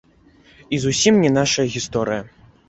[0.77, 2.21] І зусім не нашая гісторыя.